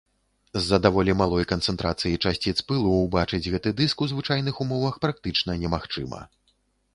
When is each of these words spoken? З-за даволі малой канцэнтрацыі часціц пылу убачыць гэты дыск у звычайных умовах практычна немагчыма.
З-за 0.61 0.77
даволі 0.85 1.13
малой 1.17 1.45
канцэнтрацыі 1.51 2.21
часціц 2.29 2.53
пылу 2.71 2.95
убачыць 3.03 3.41
гэты 3.57 3.75
дыск 3.83 3.97
у 4.07 4.09
звычайных 4.13 4.55
умовах 4.67 4.99
практычна 5.05 5.59
немагчыма. 5.67 6.25